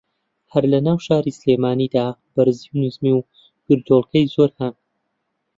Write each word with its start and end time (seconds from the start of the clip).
ھەر 0.53 0.63
لە 0.73 0.79
ناو 0.87 0.97
شاری 1.07 1.37
سلێمانی 1.39 1.91
دا 1.95 2.05
بەرزی 2.33 2.69
و 2.71 2.79
نزمی 2.83 3.11
و 3.15 3.25
گردۆڵکەی 3.67 4.31
زۆر 4.35 4.49
ھەن 4.59 4.73